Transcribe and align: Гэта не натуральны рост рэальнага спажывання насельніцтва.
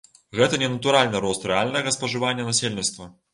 Гэта 0.37 0.59
не 0.61 0.69
натуральны 0.75 1.21
рост 1.25 1.45
рэальнага 1.51 1.93
спажывання 1.99 2.47
насельніцтва. 2.49 3.11